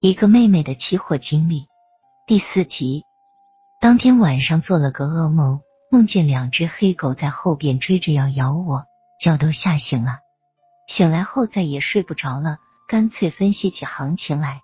[0.00, 1.66] 一个妹妹的期货经历
[2.24, 3.02] 第四集。
[3.80, 8.84] 当天晚上做了个噩梦，梦见两只黑狗在后边追着要咬我，
[9.20, 10.20] 觉都吓醒了。
[10.86, 14.60] 醒来后再也睡不着了，干脆分析起行情来。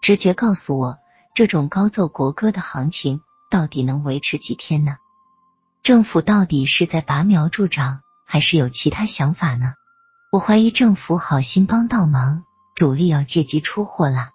[0.00, 0.98] 直觉告诉我，
[1.32, 3.20] 这种高奏国歌的行情
[3.52, 4.96] 到底能维持几天呢？
[5.84, 9.74] 政府到底是在拔苗助长，还是有其他想法呢？
[10.32, 12.42] 我怀疑政府好心帮倒忙，
[12.74, 14.30] 主力要借机出货了。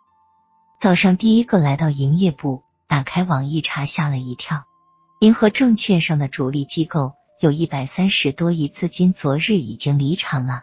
[0.79, 4.65] 早上第一个来到营业部，打开网一查，吓了一跳。
[5.19, 10.61] 银河证券上的主力机构有一百三十多亿资金，昨日已经离场了。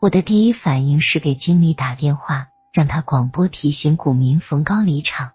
[0.00, 5.32] 我的第一反应是给经理打电话，让他广播提醒股民逢高离场。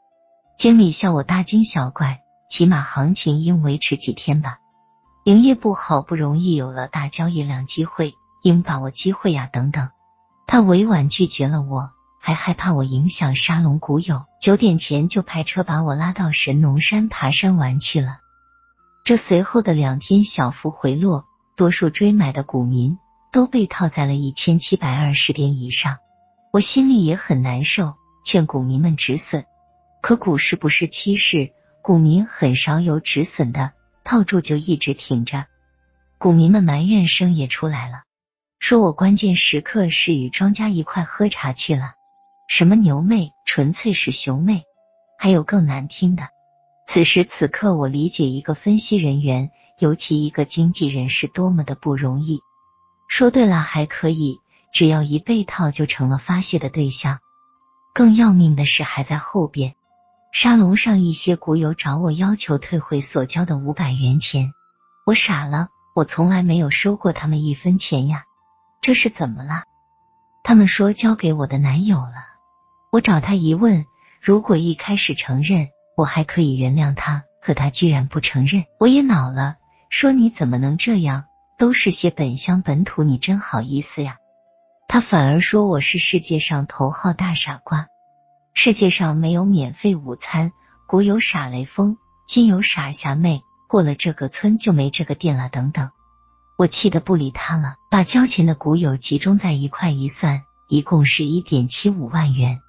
[0.58, 4.60] 经理笑我大惊小怪，起码行情应维持几天吧。
[5.26, 9.90] 营业部好不容易有了大交易量机会，应把握机会呀，等等。
[10.46, 11.92] 他委婉拒绝了我。
[12.28, 18.20] 还害怕我影响沙龙股友，九点前就派车把我拉到神农山爬山玩去了。
[19.06, 21.24] 这随后的两天小幅回落，
[21.56, 22.98] 多数追买的股民
[23.32, 26.00] 都被套在了一千七百二十点以上，
[26.52, 29.46] 我心里也很难受，劝股民们止损。
[30.02, 33.72] 可股市不是期市，股民很少有止损的，
[34.04, 35.46] 套住就一直挺着。
[36.18, 38.02] 股民们埋怨声也出来了，
[38.60, 41.94] 说我关键时刻是与庄家一块喝茶去了。
[42.48, 44.64] 什么牛妹，纯粹是熊妹，
[45.20, 46.30] 还有更难听的。
[46.88, 52.40] 此时此刻，我理解一个分析人员，尤其一个经纪人是多么的不容易。
[53.10, 54.40] 说对了还可以，
[54.72, 57.20] 只要一被套，就成了发泄的对象。
[57.94, 59.76] 更要命的是还在后边。
[60.32, 64.54] 沙龙上一些股友找我要求退回所交的五百元钱，
[65.06, 68.24] 我傻了，我从来没有收过他们一分钱呀，
[68.82, 69.64] 这是怎么了？
[70.44, 72.37] 他们说交给我的男友了。
[72.90, 73.86] 我找他一问，
[74.22, 79.58] 如果一开始承认，我还可以原谅他，可他居然不承认，我也恼了，
[79.90, 81.26] 说你怎么能这样？
[81.58, 84.18] 都是些本乡本土，你真好意思呀？
[84.88, 87.88] 他反而说我是世界上头号大傻瓜，
[88.54, 90.54] 世界上没有免费午餐，
[90.88, 95.90] 古有傻雷锋，今有傻侠妹，过了这个村就没这个店了，等等。
[96.58, 102.62] 我气得不理他了，把交钱的股友集中在一块一算，一共是一点七五万元。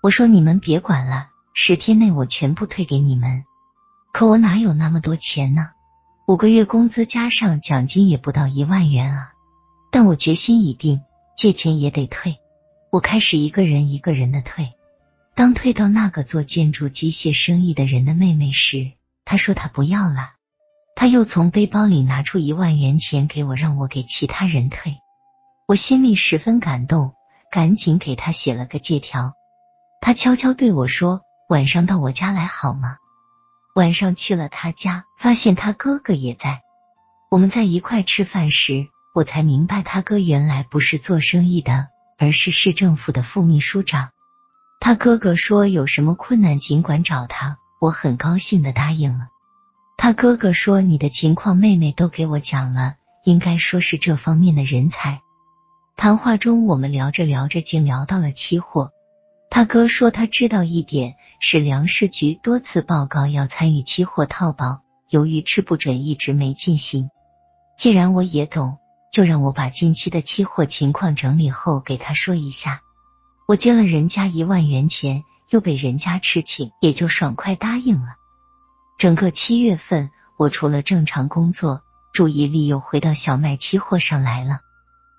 [0.00, 3.44] 我说你们别管了，十天内我全部退给你们。
[4.12, 5.70] 可我哪有那么多钱呢？
[6.26, 9.32] 五个月工资加上奖金也不到一万元啊！
[9.90, 11.02] 但我决心已定，
[11.36, 12.38] 借钱也得退。
[12.90, 14.72] 我开始一个人一个人的退。
[15.34, 18.92] 当退到那个做建筑机械生意的人的妹妹时，
[19.24, 20.32] 她说她不要了。
[20.94, 24.96] 他又从背包里拿出一万元钱给我，让我给其他人退。
[25.68, 27.14] 我心里十分感动，
[27.52, 29.34] 赶紧给他写了个借条。
[30.00, 32.96] 他悄悄对我说：“晚上到我家来好吗？”
[33.74, 36.62] 晚上去了他家，发现他哥哥也在。
[37.30, 41.88] 我们在一块吃饭时，我才明白他哥原来不是做生意的，
[42.18, 44.10] 而是市政府的副秘书长。
[44.80, 49.28] 他哥哥说有什么困难尽管找他，我很高兴的答应了。
[49.96, 52.94] 他哥哥说：“你的情况妹妹都给我讲了，
[53.24, 55.20] 应该说是这方面的人才。”
[55.96, 58.92] 谈话中，我们聊着聊着，竟聊到了期货。
[59.58, 67.10] 大哥说他知道一点，是粮食局多次报告要参与期货套保，由于吃不准，一直没进行。
[67.76, 68.78] 既然我也懂，
[69.10, 72.82] 就让我把近期的期货情况整理后给他说一下。
[73.48, 78.14] 我借了人家一万元钱，又被人家吃请，也就爽快答应了。
[78.96, 81.82] 整个七月份，我除了正常工作，
[82.12, 84.60] 注意力又回到小麦期货上来了。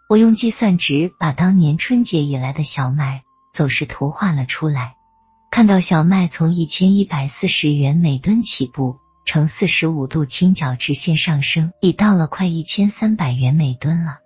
[0.07, 3.25] 我用计算值把当年春节以来的小麦。
[3.53, 4.95] 走势图画了出来，
[5.51, 14.19] 看到小麦从一千一百四十元每吨起步，呈四十五度倾角直线上升，已到了快一千三百元每吨了，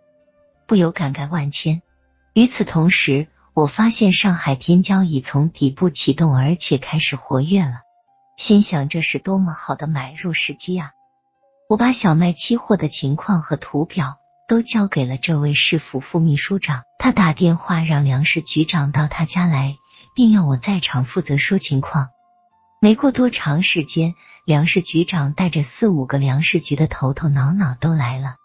[0.67, 1.81] 不由感慨万千。
[2.33, 7.81] 与此同时，我发现上海天骄已从底部启动，而且开始活跃了，
[8.38, 10.92] 心想这是多么好的买入时机啊！
[11.69, 14.18] 我把小麦期货的情况和图表。
[14.53, 19.77] 都交给了这位市府副秘书长，他打电话让粮食局长到他家来，
[20.13, 22.09] 并要我在场负责说情况。
[22.79, 24.13] 没过多长时间，
[24.45, 28.35] 粮食局长带着四五个粮食局的头头脑脑都来了。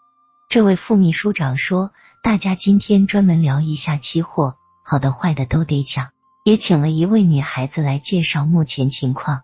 [0.49, 1.91] 这位副秘书长说
[2.23, 6.09] ：“大家今天专门聊一下期货，好的坏的都得讲。”
[6.43, 9.41] 也请了一位女孩子来介绍目前情况。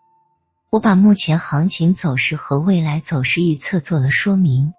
[0.71, 4.73] 我把目前行情走势和未来走势预测做了说明。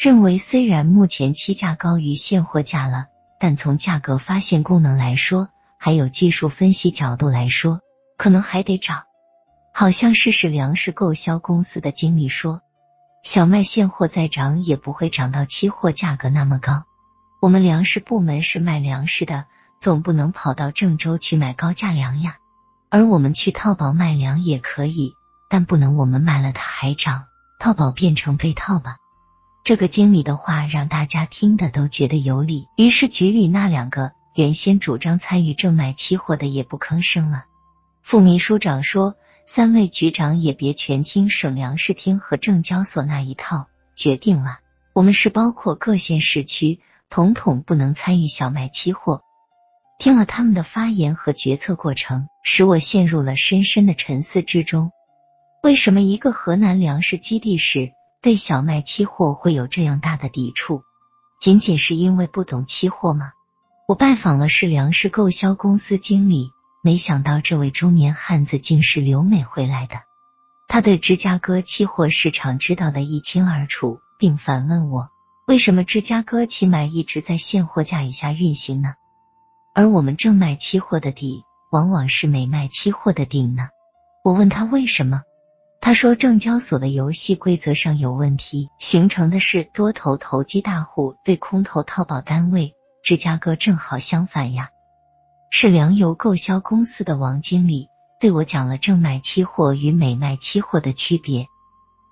[0.00, 3.08] 认为虽然目前期价高于现货价了，
[3.38, 7.82] 但从价格发现功能来说，还有技术分析角度来说，
[8.16, 9.02] 可能还得涨。
[9.74, 12.62] 好像是是粮食购销公司的经理说，
[13.22, 16.84] 小麦现货再涨也不会涨到期货价格那么高。
[17.42, 19.44] 我们粮食部门是卖粮食的，
[19.78, 22.38] 总不能跑到郑州去买高价粮呀。
[22.88, 25.12] 而我们去淘宝卖粮也可以，
[25.50, 27.26] 但不能我们卖了它还涨，
[27.58, 28.96] 淘宝变成被套吧。
[29.70, 37.44] 这个经理的话让大家听的都觉得有理，于是局里那两个原先主张参与正卖期货的也不吭声了。
[38.02, 39.14] 副秘书长说。
[39.46, 44.58] 三位局长也别全听省粮食厅和证交所那一套，决定了，
[44.92, 49.22] 我们是包括各县市区，统统不能参与小麦期货。
[50.00, 54.90] 听了他们的发言和决策过程，使我陷入了深深的沉思之中。
[55.62, 60.82] 为什么一个河南粮食基地市对小麦期货会有这样大的抵触？
[61.40, 63.32] 仅仅是因为不懂期货吗？
[63.88, 66.52] 我拜访了市粮食购销公司经理。
[66.82, 70.02] 没想到这位中年汉子竟是留美回来的。
[70.68, 75.08] 他对芝加哥期货市场知道的一清二楚，并反问我：
[75.46, 78.94] 为什么芝加哥期买一直在现货价以下运行呢？
[79.74, 83.68] 而我们正卖期货的底，往往是美卖期货的顶呢？
[84.24, 85.22] 我问他为什么，
[85.80, 92.74] 他说证交所的游戏规则上有问题，形成的是多头投机大户对空头套保单位。
[93.02, 94.68] 芝加哥正好相反呀。
[95.50, 97.88] 是粮油购销公司的王经理
[98.20, 101.46] 对我讲了正卖期货与美卖期货的区别。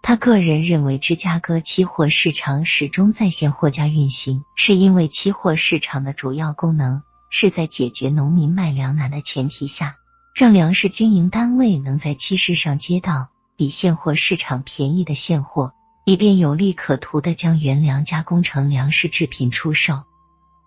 [0.02, 9.96] 他个人认为，芝加哥期货市场始终在现货价运行，是因为期货市场的主要功能是在解决农民卖粮难的前提下，
[10.34, 13.28] 让粮食经营单位能在期市上接到
[13.58, 15.74] 比现货市场便宜的现货，
[16.04, 20.04] 以便有利可图的将原粮加工成粮食制品出售。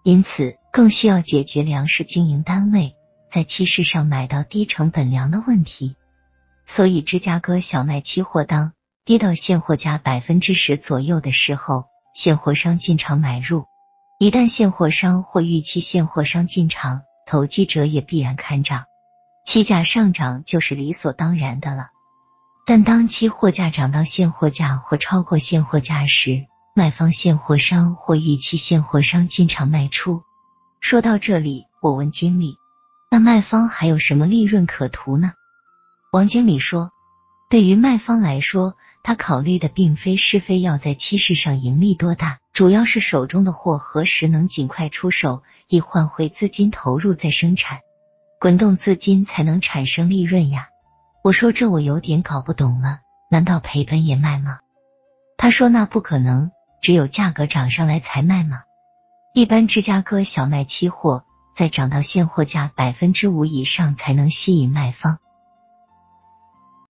[0.04, 2.98] 因此，更需要解决粮食经营单位
[3.32, 5.96] 在期市上买到低成本粮的问题。
[6.66, 8.74] 所以，芝加哥小麦期货当
[9.06, 13.68] 跌到现货价百分之十左右的时候，现货商进场买入；
[14.20, 18.84] 一旦现货商或预期现货商进场，投机者也必然看涨，
[19.46, 21.88] 期价上涨就是理所当然的了。
[22.74, 30.24] 但当期货价涨到现货价或超过现货价时，卖方现货商或预期现货商进场卖出。
[30.80, 32.56] 说到这里，我问经理
[33.12, 35.34] ：“那卖方还有什么利润可图呢？”
[36.14, 36.92] 王经理说
[37.52, 47.82] ：“对于卖方来说，他考虑的并非是非要在期市上盈利多大，主要是手中的货何时能尽快出手，以换回资金投入再生产，
[48.40, 50.70] 滚动资金才能产生利润呀。”
[51.24, 54.60] 我说：“这我有点搞不懂了，难道赔本也卖吗？”
[55.38, 56.52] 他说：“那不可能。”
[56.82, 58.64] 只有价格涨上来才卖吗？
[59.36, 61.26] 一般芝加哥小麦期货
[61.56, 65.20] 在涨到现货价百分之五以上才能吸引卖方。